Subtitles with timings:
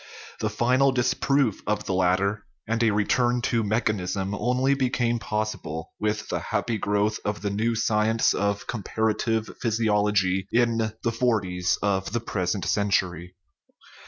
[0.39, 6.27] The final disproof of the latter and a return to mechanism only became possible with
[6.27, 12.19] the happy growth of the new science of comparative physiology in the forties of the
[12.19, 13.35] present century.